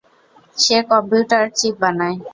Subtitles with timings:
[0.57, 2.17] সে computer chip বানায়।